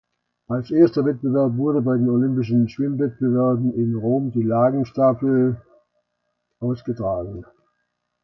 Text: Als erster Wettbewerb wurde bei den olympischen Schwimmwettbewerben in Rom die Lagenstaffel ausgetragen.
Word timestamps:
Als 0.47 0.71
erster 0.71 1.05
Wettbewerb 1.05 1.57
wurde 1.57 1.79
bei 1.83 1.95
den 1.95 2.09
olympischen 2.09 2.67
Schwimmwettbewerben 2.67 3.71
in 3.75 3.93
Rom 3.93 4.31
die 4.31 4.41
Lagenstaffel 4.41 5.61
ausgetragen. 6.59 7.45